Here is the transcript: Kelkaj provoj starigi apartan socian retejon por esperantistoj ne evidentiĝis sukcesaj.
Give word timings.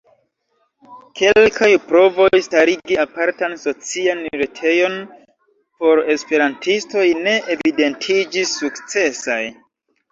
Kelkaj 1.19 1.69
provoj 1.91 2.29
starigi 2.47 2.97
apartan 3.05 3.53
socian 3.65 4.25
retejon 4.43 4.99
por 5.85 6.03
esperantistoj 6.17 7.07
ne 7.23 7.39
evidentiĝis 7.59 8.61
sukcesaj. 8.65 9.43